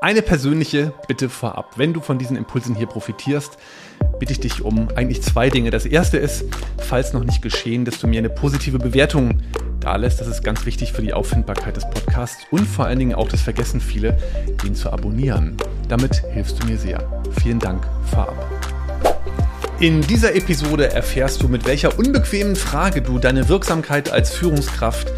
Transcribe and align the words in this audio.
Eine 0.00 0.22
persönliche 0.22 0.92
Bitte 1.08 1.28
vorab. 1.28 1.72
Wenn 1.76 1.92
du 1.92 2.00
von 2.00 2.18
diesen 2.18 2.36
Impulsen 2.36 2.76
hier 2.76 2.86
profitierst, 2.86 3.58
bitte 4.20 4.32
ich 4.32 4.38
dich 4.38 4.62
um 4.62 4.88
eigentlich 4.94 5.22
zwei 5.22 5.50
Dinge. 5.50 5.72
Das 5.72 5.86
erste 5.86 6.18
ist, 6.18 6.44
falls 6.78 7.12
noch 7.12 7.24
nicht 7.24 7.42
geschehen, 7.42 7.84
dass 7.84 7.98
du 7.98 8.06
mir 8.06 8.18
eine 8.18 8.30
positive 8.30 8.78
Bewertung 8.78 9.40
da 9.80 9.96
lässt. 9.96 10.20
Das 10.20 10.28
ist 10.28 10.44
ganz 10.44 10.64
wichtig 10.66 10.92
für 10.92 11.02
die 11.02 11.12
Auffindbarkeit 11.12 11.76
des 11.76 11.90
Podcasts 11.90 12.44
und 12.52 12.64
vor 12.64 12.84
allen 12.84 13.00
Dingen 13.00 13.14
auch, 13.16 13.28
das 13.28 13.40
vergessen 13.40 13.80
viele, 13.80 14.16
den 14.62 14.76
zu 14.76 14.92
abonnieren. 14.92 15.56
Damit 15.88 16.22
hilfst 16.32 16.62
du 16.62 16.66
mir 16.68 16.78
sehr. 16.78 17.04
Vielen 17.42 17.58
Dank 17.58 17.84
vorab. 18.12 18.36
In 19.80 20.00
dieser 20.02 20.36
Episode 20.36 20.92
erfährst 20.92 21.42
du, 21.42 21.48
mit 21.48 21.66
welcher 21.66 21.98
unbequemen 21.98 22.54
Frage 22.54 23.02
du 23.02 23.18
deine 23.18 23.48
Wirksamkeit 23.48 24.12
als 24.12 24.30
Führungskraft 24.30 25.12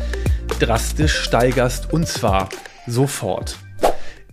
drastisch 0.59 1.19
steigerst 1.19 1.93
und 1.93 2.09
zwar 2.09 2.49
sofort. 2.87 3.59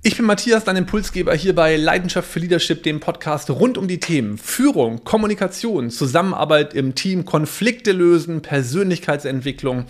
Ich 0.07 0.15
bin 0.15 0.25
Matthias, 0.25 0.63
dein 0.63 0.77
Impulsgeber 0.77 1.33
hier 1.35 1.53
bei 1.53 1.75
Leidenschaft 1.75 2.31
für 2.31 2.39
Leadership, 2.39 2.81
dem 2.81 3.01
Podcast 3.01 3.49
rund 3.49 3.77
um 3.77 3.89
die 3.89 3.99
Themen 3.99 4.37
Führung, 4.37 5.03
Kommunikation, 5.03 5.89
Zusammenarbeit 5.89 6.73
im 6.73 6.95
Team, 6.95 7.25
Konflikte 7.25 7.91
lösen, 7.91 8.41
Persönlichkeitsentwicklung. 8.41 9.83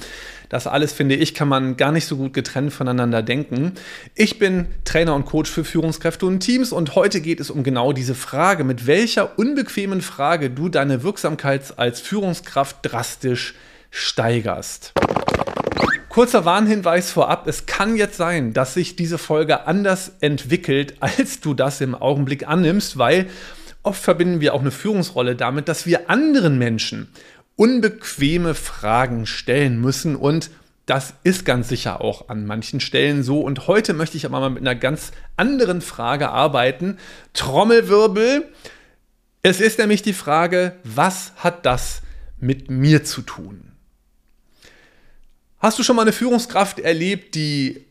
Das 0.50 0.66
alles, 0.66 0.92
finde 0.92 1.14
ich, 1.14 1.36
kann 1.36 1.48
man 1.48 1.78
gar 1.78 1.92
nicht 1.92 2.08
so 2.08 2.18
gut 2.18 2.34
getrennt 2.34 2.74
voneinander 2.74 3.22
denken. 3.22 3.74
Ich 4.16 4.40
bin 4.40 4.66
Trainer 4.86 5.14
und 5.14 5.26
Coach 5.26 5.52
für 5.52 5.64
Führungskräfte 5.64 6.26
und 6.26 6.40
Teams 6.40 6.72
und 6.72 6.96
heute 6.96 7.22
geht 7.22 7.40
es 7.40 7.52
um 7.52 7.62
genau 7.62 7.94
diese 7.94 8.16
Frage, 8.16 8.64
mit 8.64 8.88
welcher 8.88 9.38
unbequemen 9.38 10.02
Frage 10.02 10.50
du 10.50 10.68
deine 10.68 11.04
Wirksamkeit 11.04 11.78
als 11.78 12.02
Führungskraft 12.02 12.78
drastisch 12.82 13.54
steigerst. 13.92 14.94
Kurzer 16.18 16.46
Warnhinweis 16.46 17.12
vorab, 17.12 17.46
es 17.46 17.68
kann 17.68 17.96
jetzt 17.96 18.18
sein, 18.18 18.52
dass 18.52 18.74
sich 18.74 18.96
diese 18.96 19.20
Folge 19.20 19.68
anders 19.68 20.14
entwickelt, 20.20 20.96
als 21.00 21.42
du 21.42 21.54
das 21.54 21.80
im 21.80 21.94
Augenblick 21.94 22.48
annimmst, 22.48 22.98
weil 22.98 23.30
oft 23.84 24.02
verbinden 24.02 24.42
wir 24.42 24.56
auch 24.56 24.62
eine 24.62 24.72
Führungsrolle 24.72 25.36
damit, 25.36 25.68
dass 25.68 25.86
wir 25.86 26.10
anderen 26.10 26.58
Menschen 26.58 27.08
unbequeme 27.56 28.56
Fragen 28.56 29.28
stellen 29.28 29.80
müssen 29.80 30.16
und 30.16 30.50
das 30.88 31.14
ist 31.22 31.46
ganz 31.46 31.70
sicher 31.70 32.02
auch 32.02 32.30
an 32.30 32.48
manchen 32.48 32.80
Stellen 32.80 33.22
so. 33.22 33.42
Und 33.42 33.68
heute 33.68 33.94
möchte 33.94 34.18
ich 34.18 34.26
aber 34.26 34.40
mal 34.40 34.50
mit 34.50 34.62
einer 34.62 34.74
ganz 34.74 35.12
anderen 35.36 35.82
Frage 35.82 36.30
arbeiten. 36.30 36.98
Trommelwirbel. 37.34 38.52
Es 39.44 39.62
ist 39.62 39.78
nämlich 39.78 40.02
die 40.02 40.14
Frage, 40.14 40.78
was 40.84 41.34
hat 41.36 41.68
das 41.68 42.02
mit 42.40 42.72
mir 42.72 43.04
zu 43.04 43.22
tun? 43.22 43.77
Hast 45.60 45.80
du 45.80 45.84
schon 45.84 45.96
mal 45.96 46.04
eine 46.04 46.12
Führungskraft 46.12 46.80
erlebt, 46.80 47.34
die 47.34 47.86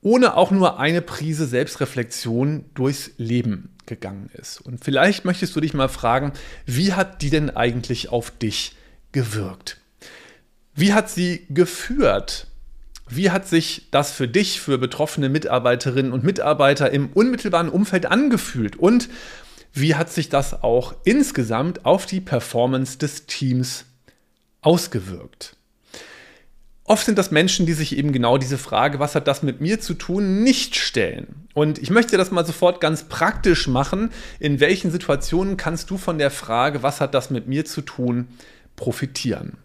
ohne 0.00 0.36
auch 0.36 0.50
nur 0.50 0.78
eine 0.78 1.02
Prise 1.02 1.46
Selbstreflexion 1.46 2.64
durchs 2.74 3.10
Leben 3.18 3.74
gegangen 3.84 4.30
ist? 4.32 4.60
Und 4.62 4.82
vielleicht 4.82 5.26
möchtest 5.26 5.54
du 5.54 5.60
dich 5.60 5.74
mal 5.74 5.88
fragen, 5.88 6.32
wie 6.64 6.94
hat 6.94 7.20
die 7.20 7.28
denn 7.28 7.50
eigentlich 7.50 8.08
auf 8.08 8.30
dich 8.30 8.74
gewirkt? 9.12 9.80
Wie 10.74 10.94
hat 10.94 11.10
sie 11.10 11.46
geführt? 11.50 12.46
Wie 13.10 13.30
hat 13.30 13.46
sich 13.48 13.88
das 13.90 14.12
für 14.12 14.28
dich, 14.28 14.60
für 14.60 14.78
betroffene 14.78 15.28
Mitarbeiterinnen 15.28 16.12
und 16.12 16.24
Mitarbeiter 16.24 16.90
im 16.90 17.10
unmittelbaren 17.12 17.68
Umfeld 17.68 18.06
angefühlt? 18.06 18.76
Und 18.76 19.10
wie 19.74 19.94
hat 19.94 20.10
sich 20.10 20.30
das 20.30 20.62
auch 20.62 20.94
insgesamt 21.04 21.84
auf 21.84 22.06
die 22.06 22.20
Performance 22.20 22.96
des 22.96 23.26
Teams 23.26 23.84
ausgewirkt? 24.62 25.57
Oft 26.88 27.04
sind 27.04 27.18
das 27.18 27.30
Menschen, 27.30 27.66
die 27.66 27.74
sich 27.74 27.98
eben 27.98 28.12
genau 28.12 28.38
diese 28.38 28.56
Frage, 28.56 28.98
was 28.98 29.14
hat 29.14 29.28
das 29.28 29.42
mit 29.42 29.60
mir 29.60 29.78
zu 29.78 29.92
tun, 29.92 30.42
nicht 30.42 30.74
stellen. 30.74 31.46
Und 31.52 31.78
ich 31.78 31.90
möchte 31.90 32.16
das 32.16 32.30
mal 32.30 32.46
sofort 32.46 32.80
ganz 32.80 33.04
praktisch 33.04 33.68
machen. 33.68 34.10
In 34.40 34.58
welchen 34.58 34.90
Situationen 34.90 35.58
kannst 35.58 35.90
du 35.90 35.98
von 35.98 36.16
der 36.16 36.30
Frage, 36.30 36.82
was 36.82 37.02
hat 37.02 37.12
das 37.12 37.28
mit 37.28 37.46
mir 37.46 37.66
zu 37.66 37.82
tun, 37.82 38.28
profitieren? 38.74 39.58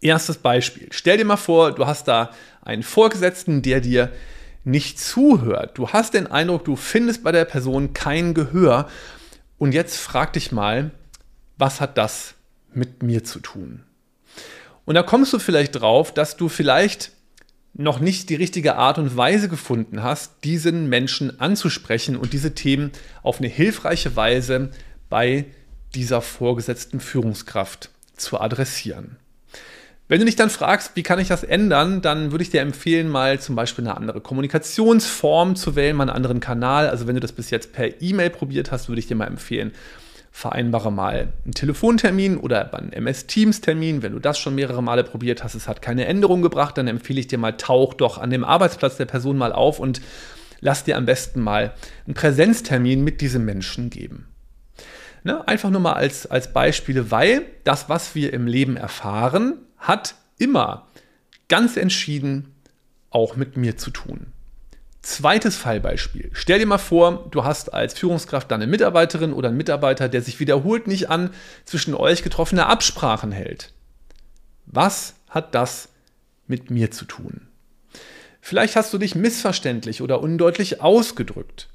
Erstes 0.00 0.38
Beispiel. 0.38 0.88
Stell 0.90 1.18
dir 1.18 1.24
mal 1.24 1.36
vor, 1.36 1.70
du 1.70 1.86
hast 1.86 2.08
da 2.08 2.30
einen 2.62 2.82
Vorgesetzten, 2.82 3.62
der 3.62 3.80
dir 3.80 4.10
nicht 4.64 4.98
zuhört. 4.98 5.78
Du 5.78 5.90
hast 5.90 6.14
den 6.14 6.26
Eindruck, 6.26 6.64
du 6.64 6.74
findest 6.74 7.22
bei 7.22 7.30
der 7.30 7.44
Person 7.44 7.94
kein 7.94 8.34
Gehör. 8.34 8.88
Und 9.56 9.70
jetzt 9.70 9.98
frag 9.98 10.32
dich 10.32 10.50
mal, 10.50 10.90
was 11.58 11.80
hat 11.80 11.96
das 11.96 12.34
mit 12.74 13.04
mir 13.04 13.22
zu 13.22 13.38
tun? 13.38 13.84
Und 14.84 14.94
da 14.94 15.02
kommst 15.02 15.32
du 15.32 15.38
vielleicht 15.38 15.80
drauf, 15.80 16.12
dass 16.12 16.36
du 16.36 16.48
vielleicht 16.48 17.12
noch 17.74 18.00
nicht 18.00 18.28
die 18.28 18.34
richtige 18.34 18.76
Art 18.76 18.98
und 18.98 19.16
Weise 19.16 19.48
gefunden 19.48 20.02
hast, 20.02 20.44
diesen 20.44 20.88
Menschen 20.88 21.40
anzusprechen 21.40 22.16
und 22.16 22.32
diese 22.32 22.54
Themen 22.54 22.92
auf 23.22 23.38
eine 23.38 23.48
hilfreiche 23.48 24.14
Weise 24.16 24.70
bei 25.08 25.46
dieser 25.94 26.20
vorgesetzten 26.20 27.00
Führungskraft 27.00 27.90
zu 28.16 28.40
adressieren. 28.40 29.16
Wenn 30.08 30.18
du 30.18 30.26
dich 30.26 30.36
dann 30.36 30.50
fragst, 30.50 30.92
wie 30.94 31.02
kann 31.02 31.18
ich 31.18 31.28
das 31.28 31.42
ändern, 31.42 32.02
dann 32.02 32.32
würde 32.32 32.42
ich 32.42 32.50
dir 32.50 32.60
empfehlen, 32.60 33.08
mal 33.08 33.40
zum 33.40 33.56
Beispiel 33.56 33.86
eine 33.86 33.96
andere 33.96 34.20
Kommunikationsform 34.20 35.56
zu 35.56 35.74
wählen, 35.74 35.96
mal 35.96 36.04
einen 36.04 36.16
anderen 36.16 36.40
Kanal. 36.40 36.90
Also 36.90 37.06
wenn 37.06 37.14
du 37.14 37.20
das 37.20 37.32
bis 37.32 37.48
jetzt 37.48 37.72
per 37.72 38.02
E-Mail 38.02 38.28
probiert 38.28 38.70
hast, 38.72 38.88
würde 38.88 38.98
ich 38.98 39.06
dir 39.06 39.14
mal 39.14 39.26
empfehlen, 39.26 39.72
vereinbare 40.32 40.90
mal 40.90 41.32
einen 41.44 41.52
Telefontermin 41.52 42.38
oder 42.38 42.74
einen 42.74 42.92
MS 42.92 43.26
Teams 43.26 43.60
Termin. 43.60 44.02
Wenn 44.02 44.12
du 44.12 44.18
das 44.18 44.38
schon 44.38 44.54
mehrere 44.54 44.82
Male 44.82 45.04
probiert 45.04 45.44
hast, 45.44 45.54
es 45.54 45.68
hat 45.68 45.82
keine 45.82 46.06
Änderung 46.06 46.40
gebracht, 46.40 46.78
dann 46.78 46.88
empfehle 46.88 47.20
ich 47.20 47.28
dir 47.28 47.38
mal, 47.38 47.52
tauch 47.52 47.94
doch 47.94 48.16
an 48.18 48.30
dem 48.30 48.42
Arbeitsplatz 48.42 48.96
der 48.96 49.04
Person 49.04 49.36
mal 49.36 49.52
auf 49.52 49.78
und 49.78 50.00
lass 50.60 50.84
dir 50.84 50.96
am 50.96 51.04
besten 51.04 51.40
mal 51.40 51.74
einen 52.06 52.14
Präsenztermin 52.14 53.04
mit 53.04 53.20
diesem 53.20 53.44
Menschen 53.44 53.90
geben. 53.90 54.26
Ne? 55.22 55.46
Einfach 55.46 55.70
nur 55.70 55.80
mal 55.80 55.92
als, 55.92 56.26
als 56.26 56.52
Beispiele, 56.52 57.10
weil 57.10 57.42
das, 57.64 57.90
was 57.90 58.14
wir 58.14 58.32
im 58.32 58.46
Leben 58.46 58.76
erfahren, 58.76 59.58
hat 59.76 60.14
immer 60.38 60.88
ganz 61.48 61.76
entschieden 61.76 62.54
auch 63.10 63.36
mit 63.36 63.58
mir 63.58 63.76
zu 63.76 63.90
tun. 63.90 64.32
Zweites 65.02 65.56
Fallbeispiel. 65.56 66.30
Stell 66.32 66.60
dir 66.60 66.66
mal 66.66 66.78
vor, 66.78 67.26
du 67.30 67.42
hast 67.44 67.74
als 67.74 67.94
Führungskraft 67.94 68.50
deine 68.50 68.68
Mitarbeiterin 68.68 69.32
oder 69.32 69.48
einen 69.48 69.56
Mitarbeiter, 69.56 70.08
der 70.08 70.22
sich 70.22 70.38
wiederholt 70.38 70.86
nicht 70.86 71.10
an 71.10 71.30
zwischen 71.64 71.94
euch 71.94 72.22
getroffene 72.22 72.66
Absprachen 72.66 73.32
hält. 73.32 73.72
Was 74.66 75.14
hat 75.28 75.56
das 75.56 75.88
mit 76.46 76.70
mir 76.70 76.92
zu 76.92 77.04
tun? 77.04 77.48
Vielleicht 78.40 78.76
hast 78.76 78.92
du 78.92 78.98
dich 78.98 79.16
missverständlich 79.16 80.02
oder 80.02 80.20
undeutlich 80.20 80.80
ausgedrückt. 80.80 81.68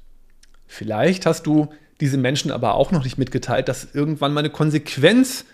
Vielleicht 0.66 1.26
hast 1.26 1.46
du 1.46 1.68
diesem 2.00 2.22
Menschen 2.22 2.50
aber 2.50 2.74
auch 2.74 2.92
noch 2.92 3.04
nicht 3.04 3.18
mitgeteilt, 3.18 3.68
dass 3.68 3.94
irgendwann 3.94 4.32
mal 4.32 4.40
eine 4.40 4.50
Konsequenz 4.50 5.44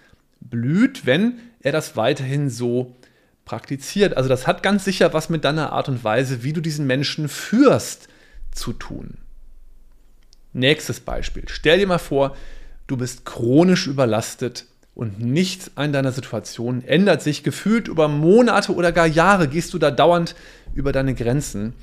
blüht, 0.41 1.07
wenn 1.07 1.41
er 1.61 1.73
das 1.73 1.97
weiterhin 1.97 2.51
so 2.51 2.95
praktiziert. 3.45 4.17
Also 4.17 4.29
das 4.29 4.47
hat 4.47 4.63
ganz 4.63 4.85
sicher 4.85 5.13
was 5.13 5.29
mit 5.29 5.45
deiner 5.45 5.73
Art 5.73 5.89
und 5.89 6.05
Weise, 6.05 6.43
wie 6.43 6.53
du 6.53 6.61
diesen 6.61 6.87
Menschen 6.87 7.29
führst, 7.29 8.09
zu 8.53 8.73
tun. 8.73 9.19
Nächstes 10.53 11.01
Beispiel. 11.01 11.45
Stell 11.49 11.79
dir 11.79 11.87
mal 11.87 11.99
vor, 11.99 12.37
du 12.87 12.97
bist 12.97 13.25
chronisch 13.25 13.87
überlastet 13.87 14.67
und 14.95 15.19
nichts 15.19 15.73
an 15.75 15.93
deiner 15.93 16.13
Situation 16.13 16.85
ändert 16.85 17.23
sich. 17.23 17.43
Gefühlt 17.43 17.89
über 17.89 18.07
Monate 18.07 18.73
oder 18.73 18.93
gar 18.93 19.07
Jahre 19.07 19.49
gehst 19.49 19.75
du 19.75 19.79
da 19.79 19.91
dauernd 19.91 20.37
über 20.75 20.93
deine 20.93 21.15
Grenzen. 21.15 21.75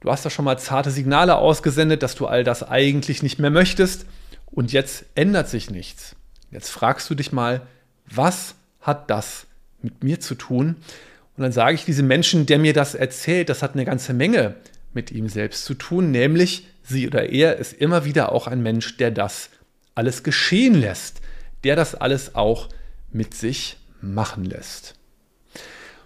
Du 0.00 0.10
hast 0.10 0.24
da 0.24 0.30
schon 0.30 0.44
mal 0.44 0.58
zarte 0.58 0.90
Signale 0.90 1.36
ausgesendet, 1.36 2.02
dass 2.02 2.14
du 2.14 2.26
all 2.26 2.44
das 2.44 2.62
eigentlich 2.62 3.22
nicht 3.22 3.38
mehr 3.38 3.50
möchtest 3.50 4.06
und 4.46 4.72
jetzt 4.72 5.04
ändert 5.14 5.48
sich 5.48 5.70
nichts. 5.70 6.16
Jetzt 6.50 6.70
fragst 6.70 7.08
du 7.08 7.14
dich 7.14 7.32
mal, 7.32 7.62
was 8.06 8.54
hat 8.80 9.08
das 9.10 9.46
mit 9.82 10.02
mir 10.02 10.20
zu 10.20 10.34
tun. 10.34 10.76
Und 11.36 11.42
dann 11.42 11.52
sage 11.52 11.74
ich 11.74 11.84
diesem 11.84 12.06
Menschen, 12.06 12.46
der 12.46 12.58
mir 12.58 12.72
das 12.72 12.94
erzählt, 12.94 13.48
das 13.48 13.62
hat 13.62 13.74
eine 13.74 13.84
ganze 13.84 14.12
Menge 14.12 14.56
mit 14.92 15.10
ihm 15.10 15.28
selbst 15.28 15.64
zu 15.64 15.74
tun, 15.74 16.10
nämlich 16.10 16.66
sie 16.82 17.06
oder 17.06 17.30
er 17.30 17.56
ist 17.56 17.72
immer 17.72 18.04
wieder 18.04 18.32
auch 18.32 18.46
ein 18.46 18.62
Mensch, 18.62 18.96
der 18.96 19.10
das 19.10 19.50
alles 19.94 20.22
geschehen 20.22 20.74
lässt, 20.74 21.20
der 21.64 21.76
das 21.76 21.94
alles 21.94 22.34
auch 22.34 22.68
mit 23.12 23.34
sich 23.34 23.76
machen 24.00 24.44
lässt. 24.44 24.94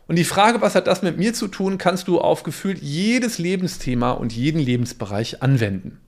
Und 0.06 0.16
die 0.16 0.24
Frage, 0.24 0.60
was 0.60 0.74
hat 0.74 0.86
das 0.86 1.02
mit 1.02 1.16
mir 1.16 1.32
zu 1.32 1.48
tun, 1.48 1.78
kannst 1.78 2.08
du 2.08 2.20
auf 2.20 2.42
gefühlt 2.42 2.82
jedes 2.82 3.38
Lebensthema 3.38 4.12
und 4.12 4.32
jeden 4.32 4.60
Lebensbereich 4.60 5.42
anwenden. 5.42 5.98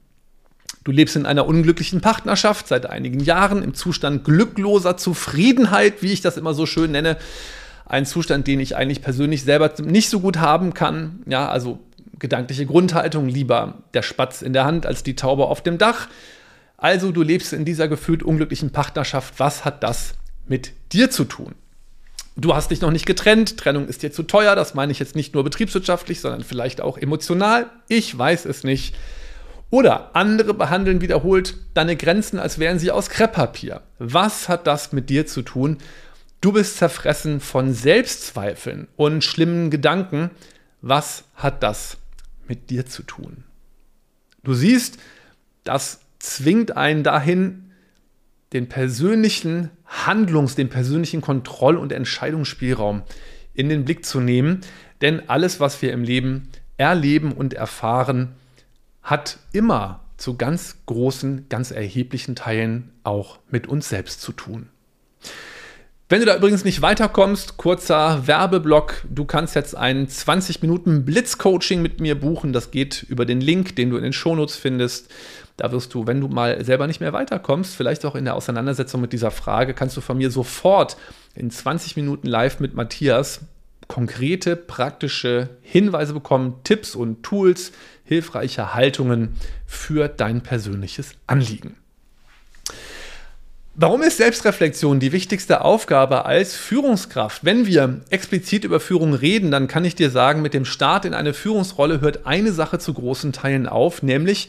Du 0.86 0.92
lebst 0.92 1.16
in 1.16 1.26
einer 1.26 1.48
unglücklichen 1.48 2.00
Partnerschaft 2.00 2.68
seit 2.68 2.86
einigen 2.86 3.18
Jahren 3.18 3.60
im 3.64 3.74
Zustand 3.74 4.22
glückloser 4.22 4.96
Zufriedenheit, 4.96 6.00
wie 6.00 6.12
ich 6.12 6.20
das 6.20 6.36
immer 6.36 6.54
so 6.54 6.64
schön 6.64 6.92
nenne. 6.92 7.16
Ein 7.86 8.06
Zustand, 8.06 8.46
den 8.46 8.60
ich 8.60 8.76
eigentlich 8.76 9.02
persönlich 9.02 9.42
selber 9.42 9.72
nicht 9.82 10.10
so 10.10 10.20
gut 10.20 10.38
haben 10.38 10.74
kann. 10.74 11.24
Ja, 11.26 11.48
also 11.48 11.80
gedankliche 12.20 12.66
Grundhaltung, 12.66 13.26
lieber 13.26 13.82
der 13.94 14.02
Spatz 14.02 14.42
in 14.42 14.52
der 14.52 14.64
Hand 14.64 14.86
als 14.86 15.02
die 15.02 15.16
Taube 15.16 15.46
auf 15.46 15.60
dem 15.60 15.76
Dach. 15.76 16.06
Also 16.76 17.10
du 17.10 17.22
lebst 17.22 17.52
in 17.52 17.64
dieser 17.64 17.88
gefühlt 17.88 18.22
unglücklichen 18.22 18.70
Partnerschaft. 18.70 19.34
Was 19.38 19.64
hat 19.64 19.82
das 19.82 20.14
mit 20.46 20.70
dir 20.92 21.10
zu 21.10 21.24
tun? 21.24 21.56
Du 22.36 22.54
hast 22.54 22.70
dich 22.70 22.80
noch 22.80 22.92
nicht 22.92 23.06
getrennt, 23.06 23.56
Trennung 23.56 23.88
ist 23.88 24.04
dir 24.04 24.12
zu 24.12 24.22
teuer, 24.22 24.54
das 24.54 24.74
meine 24.74 24.92
ich 24.92 25.00
jetzt 25.00 25.16
nicht 25.16 25.34
nur 25.34 25.42
betriebswirtschaftlich, 25.42 26.20
sondern 26.20 26.44
vielleicht 26.44 26.80
auch 26.80 26.96
emotional. 26.96 27.66
Ich 27.88 28.16
weiß 28.16 28.44
es 28.44 28.62
nicht. 28.62 28.94
Oder 29.70 30.14
andere 30.14 30.54
behandeln 30.54 31.00
wiederholt 31.00 31.56
deine 31.74 31.96
Grenzen, 31.96 32.38
als 32.38 32.58
wären 32.58 32.78
sie 32.78 32.90
aus 32.90 33.10
Krepppapier. 33.10 33.82
Was 33.98 34.48
hat 34.48 34.66
das 34.66 34.92
mit 34.92 35.10
dir 35.10 35.26
zu 35.26 35.42
tun? 35.42 35.78
Du 36.40 36.52
bist 36.52 36.76
zerfressen 36.76 37.40
von 37.40 37.72
Selbstzweifeln 37.72 38.88
und 38.96 39.24
schlimmen 39.24 39.70
Gedanken. 39.70 40.30
Was 40.82 41.24
hat 41.34 41.62
das 41.62 41.98
mit 42.46 42.70
dir 42.70 42.86
zu 42.86 43.02
tun? 43.02 43.44
Du 44.44 44.54
siehst, 44.54 44.98
das 45.64 46.00
zwingt 46.20 46.76
einen 46.76 47.02
dahin, 47.02 47.72
den 48.52 48.68
persönlichen 48.68 49.70
Handlungs-, 49.84 50.54
den 50.54 50.68
persönlichen 50.68 51.20
Kontroll- 51.20 51.76
und 51.76 51.90
Entscheidungsspielraum 51.90 53.02
in 53.54 53.68
den 53.68 53.84
Blick 53.84 54.04
zu 54.06 54.20
nehmen. 54.20 54.60
Denn 55.00 55.28
alles, 55.28 55.58
was 55.58 55.82
wir 55.82 55.92
im 55.92 56.04
Leben 56.04 56.48
erleben 56.76 57.32
und 57.32 57.54
erfahren, 57.54 58.36
hat 59.06 59.38
immer 59.52 60.00
zu 60.16 60.36
ganz 60.36 60.78
großen, 60.86 61.48
ganz 61.48 61.70
erheblichen 61.70 62.34
Teilen 62.34 62.92
auch 63.04 63.38
mit 63.48 63.68
uns 63.68 63.88
selbst 63.88 64.20
zu 64.20 64.32
tun. 64.32 64.68
Wenn 66.08 66.20
du 66.20 66.26
da 66.26 66.36
übrigens 66.36 66.64
nicht 66.64 66.82
weiterkommst, 66.82 67.56
kurzer 67.56 68.26
Werbeblock. 68.26 69.04
Du 69.08 69.24
kannst 69.24 69.54
jetzt 69.54 69.76
ein 69.76 70.08
20 70.08 70.62
Minuten 70.62 71.04
Blitzcoaching 71.04 71.82
mit 71.82 72.00
mir 72.00 72.18
buchen. 72.18 72.52
Das 72.52 72.70
geht 72.70 73.04
über 73.08 73.24
den 73.24 73.40
Link, 73.40 73.76
den 73.76 73.90
du 73.90 73.96
in 73.96 74.02
den 74.02 74.12
Shownotes 74.12 74.56
findest. 74.56 75.08
Da 75.56 75.70
wirst 75.72 75.94
du, 75.94 76.06
wenn 76.06 76.20
du 76.20 76.28
mal 76.28 76.64
selber 76.64 76.86
nicht 76.86 77.00
mehr 77.00 77.12
weiterkommst, 77.12 77.76
vielleicht 77.76 78.04
auch 78.04 78.14
in 78.14 78.24
der 78.24 78.34
Auseinandersetzung 78.34 79.00
mit 79.00 79.12
dieser 79.12 79.30
Frage, 79.30 79.72
kannst 79.72 79.96
du 79.96 80.00
von 80.00 80.18
mir 80.18 80.30
sofort 80.30 80.96
in 81.34 81.50
20 81.50 81.96
Minuten 81.96 82.26
live 82.26 82.60
mit 82.60 82.74
Matthias 82.74 83.40
konkrete, 83.88 84.56
praktische 84.56 85.50
Hinweise 85.62 86.12
bekommen, 86.12 86.60
Tipps 86.64 86.94
und 86.94 87.22
Tools, 87.22 87.72
hilfreiche 88.04 88.74
Haltungen 88.74 89.36
für 89.66 90.08
dein 90.08 90.42
persönliches 90.42 91.12
Anliegen. 91.26 91.76
Warum 93.78 94.00
ist 94.00 94.16
Selbstreflexion 94.16 95.00
die 95.00 95.12
wichtigste 95.12 95.60
Aufgabe 95.60 96.24
als 96.24 96.56
Führungskraft? 96.56 97.44
Wenn 97.44 97.66
wir 97.66 98.00
explizit 98.08 98.64
über 98.64 98.80
Führung 98.80 99.12
reden, 99.12 99.50
dann 99.50 99.68
kann 99.68 99.84
ich 99.84 99.94
dir 99.94 100.08
sagen, 100.08 100.40
mit 100.40 100.54
dem 100.54 100.64
Start 100.64 101.04
in 101.04 101.12
eine 101.12 101.34
Führungsrolle 101.34 102.00
hört 102.00 102.26
eine 102.26 102.52
Sache 102.52 102.78
zu 102.78 102.94
großen 102.94 103.34
Teilen 103.34 103.66
auf, 103.66 104.02
nämlich, 104.02 104.48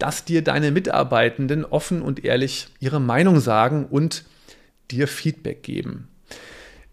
dass 0.00 0.24
dir 0.24 0.42
deine 0.42 0.72
Mitarbeitenden 0.72 1.64
offen 1.64 2.02
und 2.02 2.24
ehrlich 2.24 2.66
ihre 2.80 3.00
Meinung 3.00 3.38
sagen 3.38 3.86
und 3.86 4.24
dir 4.90 5.06
Feedback 5.06 5.62
geben. 5.62 6.08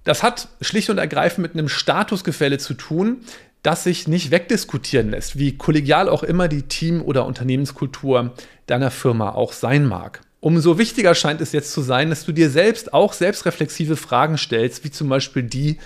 Das 0.04 0.24
hat 0.24 0.50
schlicht 0.62 0.90
und 0.90 0.98
ergreifend 0.98 1.44
mit 1.44 1.54
einem 1.54 1.70
Statusgefälle 1.70 2.58
zu 2.58 2.74
tun, 2.74 3.22
das 3.62 3.86
sich 3.86 4.08
nicht 4.08 4.32
wegdiskutieren 4.32 5.12
lässt, 5.12 5.40
wie 5.40 5.58
kollegial 5.58 6.10
auch 6.10 6.24
immer 6.24 6.50
die 6.50 6.64
Team- 6.64 7.02
oder 7.02 7.26
Unternehmenskultur 7.26 8.34
deiner 8.68 8.92
Firma 8.92 9.30
auch 9.30 9.54
sein 9.54 9.86
mag. 9.86 10.22
Umso 10.42 10.78
wichtiger 10.78 11.16
scheint 11.16 11.40
es 11.40 11.54
jetzt 11.54 11.72
zu 11.72 11.82
sein, 11.82 12.10
dass 12.10 12.26
du 12.26 12.34
dir 12.34 12.50
selbst 12.50 12.94
auch 12.94 13.14
selbstreflexive 13.14 13.96
Fragen 13.96 14.38
stellst, 14.38 14.84
wie 14.84 14.92
zum 14.92 15.08
Beispiel 15.08 15.44
die, 15.44 15.78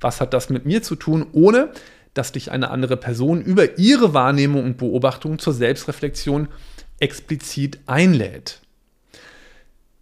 was 0.00 0.22
hat 0.22 0.32
das 0.32 0.48
mit 0.48 0.64
mir 0.64 0.82
zu 0.82 0.96
tun, 0.96 1.26
ohne 1.32 1.70
dass 2.14 2.32
dich 2.32 2.50
eine 2.50 2.70
andere 2.70 2.96
Person 2.96 3.42
über 3.42 3.78
ihre 3.78 4.14
Wahrnehmung 4.14 4.64
und 4.64 4.78
Beobachtung 4.78 5.38
zur 5.38 5.52
Selbstreflexion 5.52 6.48
explizit 6.98 7.78
einlädt. 7.86 8.62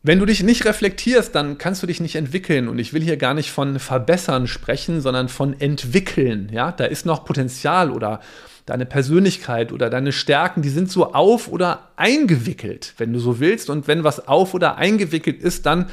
Wenn 0.09 0.21
du 0.21 0.25
dich 0.25 0.43
nicht 0.43 0.65
reflektierst, 0.65 1.35
dann 1.35 1.59
kannst 1.59 1.83
du 1.83 1.87
dich 1.87 2.01
nicht 2.01 2.17
entwickeln. 2.17 2.69
Und 2.69 2.79
ich 2.79 2.95
will 2.95 3.03
hier 3.03 3.19
gar 3.19 3.35
nicht 3.35 3.51
von 3.51 3.79
verbessern 3.79 4.47
sprechen, 4.47 5.03
sondern 5.03 5.29
von 5.29 5.61
entwickeln. 5.61 6.49
Ja, 6.51 6.73
da 6.73 6.87
ist 6.87 7.05
noch 7.05 7.27
Potenzial 7.27 7.91
oder 7.91 8.21
deine 8.65 8.87
Persönlichkeit 8.87 9.71
oder 9.71 9.91
deine 9.91 10.13
Stärken, 10.13 10.63
die 10.63 10.71
sind 10.71 10.91
so 10.91 11.13
auf 11.13 11.47
oder 11.49 11.91
eingewickelt, 11.97 12.95
wenn 12.97 13.13
du 13.13 13.19
so 13.19 13.39
willst. 13.39 13.69
Und 13.69 13.87
wenn 13.87 14.03
was 14.03 14.27
auf 14.29 14.55
oder 14.55 14.79
eingewickelt 14.79 15.43
ist, 15.43 15.67
dann 15.67 15.91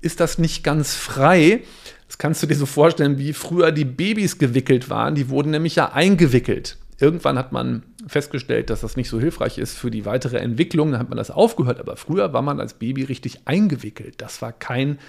ist 0.00 0.18
das 0.18 0.38
nicht 0.38 0.64
ganz 0.64 0.96
frei. 0.96 1.62
Das 2.08 2.18
kannst 2.18 2.42
du 2.42 2.48
dir 2.48 2.56
so 2.56 2.66
vorstellen, 2.66 3.16
wie 3.18 3.32
früher 3.32 3.70
die 3.70 3.84
Babys 3.84 4.38
gewickelt 4.38 4.90
waren. 4.90 5.14
Die 5.14 5.28
wurden 5.28 5.52
nämlich 5.52 5.76
ja 5.76 5.92
eingewickelt. 5.92 6.78
Irgendwann 7.02 7.36
hat 7.36 7.50
man 7.50 7.82
festgestellt, 8.06 8.70
dass 8.70 8.82
das 8.82 8.96
nicht 8.96 9.08
so 9.08 9.18
hilfreich 9.18 9.58
ist 9.58 9.76
für 9.76 9.90
die 9.90 10.06
weitere 10.06 10.38
Entwicklung. 10.38 10.92
Dann 10.92 11.00
hat 11.00 11.08
man 11.08 11.18
das 11.18 11.32
aufgehört. 11.32 11.80
Aber 11.80 11.96
früher 11.96 12.32
war 12.32 12.42
man 12.42 12.60
als 12.60 12.74
Baby 12.74 13.02
richtig 13.02 13.40
eingewickelt. 13.44 14.14
Das 14.18 14.40
war 14.40 14.52
kein 14.52 15.00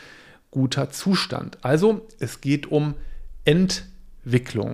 guter 0.50 0.90
Zustand. 0.90 1.60
Also 1.62 2.08
es 2.18 2.42
geht 2.42 2.72
um 2.72 2.96
Entwicklung. 3.46 4.74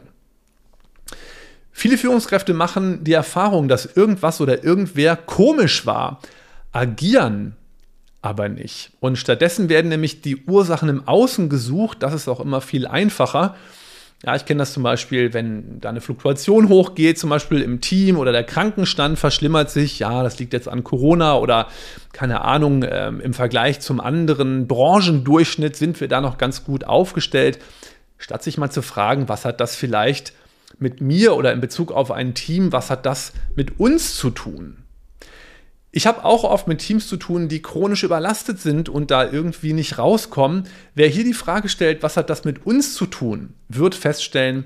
Viele 1.73 1.97
Führungskräfte 1.97 2.53
machen 2.53 3.03
die 3.03 3.11
Erfahrung, 3.11 3.67
dass 3.67 3.85
irgendwas 3.85 4.39
oder 4.39 4.63
irgendwer 4.63 5.17
komisch 5.17 5.85
war, 5.85 6.21
agieren 6.71 7.57
aber 8.21 8.47
nicht. 8.47 8.91
Und 9.01 9.17
stattdessen 9.17 9.67
werden 9.67 9.89
nämlich 9.89 10.21
die 10.21 10.45
Ursachen 10.45 10.87
im 10.87 11.05
Außen 11.05 11.49
gesucht. 11.49 11.97
Das 12.01 12.13
ist 12.13 12.29
auch 12.29 12.39
immer 12.39 12.61
viel 12.61 12.87
einfacher. 12.87 13.55
Ja, 14.25 14.35
ich 14.35 14.43
kenne 14.43 14.57
das 14.59 14.73
zum 14.73 14.83
Beispiel, 14.83 15.33
wenn 15.33 15.79
da 15.79 15.89
eine 15.89 16.01
Fluktuation 16.01 16.67
hochgeht, 16.67 17.17
zum 17.17 17.29
Beispiel 17.29 17.61
im 17.61 17.79
Team 17.79 18.17
oder 18.17 18.33
der 18.33 18.43
Krankenstand 18.43 19.17
verschlimmert 19.17 19.69
sich. 19.69 19.99
Ja, 19.99 20.23
das 20.23 20.37
liegt 20.39 20.51
jetzt 20.51 20.67
an 20.67 20.83
Corona 20.83 21.37
oder 21.37 21.67
keine 22.11 22.41
Ahnung, 22.41 22.83
ähm, 22.89 23.21
im 23.21 23.33
Vergleich 23.33 23.79
zum 23.79 24.01
anderen 24.01 24.67
Branchendurchschnitt 24.67 25.77
sind 25.77 26.01
wir 26.01 26.09
da 26.09 26.19
noch 26.19 26.37
ganz 26.37 26.65
gut 26.65 26.83
aufgestellt. 26.83 27.59
Statt 28.17 28.43
sich 28.43 28.57
mal 28.57 28.69
zu 28.69 28.81
fragen, 28.81 29.29
was 29.29 29.45
hat 29.45 29.61
das 29.61 29.77
vielleicht 29.77 30.33
mit 30.79 30.99
mir 30.99 31.35
oder 31.35 31.53
in 31.53 31.61
Bezug 31.61 31.93
auf 31.93 32.11
ein 32.11 32.33
Team, 32.33 32.73
was 32.73 32.89
hat 32.89 33.05
das 33.05 33.31
mit 33.55 33.79
uns 33.79 34.17
zu 34.17 34.31
tun? 34.31 34.83
Ich 35.91 36.05
habe 36.05 36.23
auch 36.23 36.43
oft 36.43 36.67
mit 36.67 36.79
Teams 36.79 37.07
zu 37.07 37.17
tun, 37.17 37.47
die 37.47 37.63
chronisch 37.63 38.03
überlastet 38.03 38.59
sind 38.59 38.89
und 38.89 39.09
da 39.09 39.29
irgendwie 39.29 39.73
nicht 39.73 39.97
rauskommen. 39.97 40.67
Wer 40.93 41.07
hier 41.07 41.23
die 41.23 41.33
Frage 41.33 41.67
stellt, 41.67 42.03
was 42.03 42.15
hat 42.15 42.29
das 42.29 42.45
mit 42.45 42.65
uns 42.65 42.93
zu 42.93 43.07
tun, 43.07 43.55
wird 43.69 43.95
feststellen, 43.95 44.65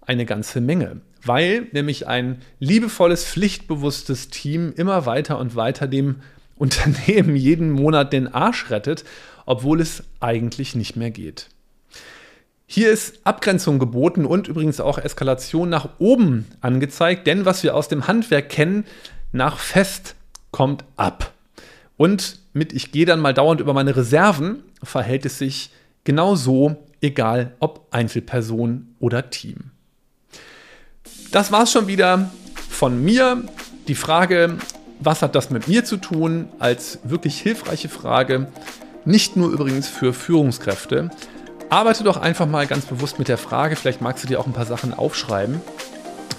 eine 0.00 0.26
ganze 0.26 0.60
Menge. 0.60 1.00
Weil 1.24 1.68
nämlich 1.72 2.08
ein 2.08 2.42
liebevolles, 2.58 3.24
pflichtbewusstes 3.24 4.30
Team 4.30 4.72
immer 4.76 5.06
weiter 5.06 5.38
und 5.38 5.54
weiter 5.54 5.86
dem 5.86 6.16
Unternehmen 6.56 7.36
jeden 7.36 7.70
Monat 7.70 8.12
den 8.12 8.26
Arsch 8.26 8.68
rettet, 8.70 9.04
obwohl 9.46 9.80
es 9.80 10.02
eigentlich 10.18 10.74
nicht 10.74 10.96
mehr 10.96 11.12
geht. 11.12 11.46
Hier 12.66 12.90
ist 12.90 13.20
Abgrenzung 13.24 13.78
geboten 13.78 14.26
und 14.26 14.48
übrigens 14.48 14.80
auch 14.80 14.98
Eskalation 14.98 15.68
nach 15.68 15.88
oben 15.98 16.46
angezeigt, 16.60 17.28
denn 17.28 17.44
was 17.44 17.62
wir 17.62 17.76
aus 17.76 17.86
dem 17.86 18.08
Handwerk 18.08 18.48
kennen, 18.48 18.84
nach 19.30 19.58
fest 19.58 20.16
kommt 20.50 20.84
ab. 20.96 21.32
Und 21.96 22.38
mit 22.52 22.72
ich 22.72 22.92
gehe 22.92 23.06
dann 23.06 23.20
mal 23.20 23.34
dauernd 23.34 23.60
über 23.60 23.74
meine 23.74 23.96
Reserven 23.96 24.62
verhält 24.82 25.26
es 25.26 25.38
sich 25.38 25.70
genau 26.04 26.36
so, 26.36 26.76
egal 27.00 27.54
ob 27.58 27.86
Einzelperson 27.90 28.94
oder 29.00 29.30
Team. 29.30 29.70
Das 31.32 31.52
war's 31.52 31.72
schon 31.72 31.86
wieder 31.86 32.30
von 32.68 33.02
mir. 33.02 33.44
Die 33.88 33.94
Frage, 33.94 34.56
was 35.00 35.22
hat 35.22 35.34
das 35.34 35.50
mit 35.50 35.68
mir 35.68 35.84
zu 35.84 35.96
tun, 35.96 36.48
als 36.58 37.00
wirklich 37.04 37.40
hilfreiche 37.40 37.88
Frage. 37.88 38.48
Nicht 39.04 39.36
nur 39.36 39.50
übrigens 39.50 39.88
für 39.88 40.12
Führungskräfte, 40.12 41.10
Arbeite 41.70 42.02
doch 42.02 42.16
einfach 42.16 42.46
mal 42.46 42.66
ganz 42.66 42.86
bewusst 42.86 43.18
mit 43.18 43.28
der 43.28 43.36
Frage, 43.36 43.76
vielleicht 43.76 44.00
magst 44.00 44.24
du 44.24 44.28
dir 44.28 44.40
auch 44.40 44.46
ein 44.46 44.54
paar 44.54 44.64
Sachen 44.64 44.94
aufschreiben. 44.94 45.60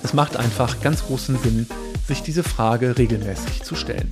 Es 0.01 0.13
macht 0.13 0.35
einfach 0.35 0.81
ganz 0.81 1.05
großen 1.05 1.37
Sinn, 1.37 1.67
sich 2.09 2.23
diese 2.23 2.43
Frage 2.43 2.97
regelmäßig 2.97 3.63
zu 3.63 3.75
stellen. 3.75 4.09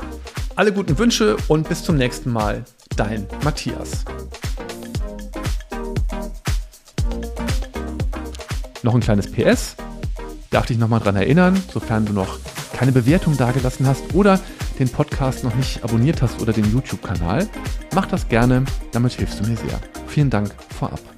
Alle 0.55 0.71
guten 0.71 0.97
Wünsche 0.97 1.35
und 1.47 1.67
bis 1.67 1.83
zum 1.83 1.97
nächsten 1.97 2.31
Mal, 2.31 2.63
dein 2.95 3.27
Matthias. 3.43 4.05
Noch 8.83 8.93
ein 8.93 9.01
kleines 9.01 9.31
PS. 9.31 9.75
Darf 10.51 10.67
dich 10.67 10.77
nochmal 10.77 10.99
daran 10.99 11.17
erinnern, 11.17 11.61
sofern 11.73 12.05
du 12.05 12.13
noch 12.13 12.39
keine 12.73 12.91
Bewertung 12.91 13.35
dagelassen 13.35 13.87
hast 13.87 14.13
oder 14.13 14.39
den 14.77 14.89
Podcast 14.89 15.43
noch 15.43 15.55
nicht 15.55 15.83
abonniert 15.83 16.21
hast 16.21 16.39
oder 16.39 16.53
den 16.53 16.71
YouTube-Kanal, 16.71 17.47
mach 17.95 18.05
das 18.05 18.29
gerne, 18.29 18.63
damit 18.91 19.13
hilfst 19.13 19.39
du 19.39 19.49
mir 19.49 19.57
sehr. 19.57 19.79
Vielen 20.07 20.29
Dank 20.29 20.53
vorab. 20.69 21.16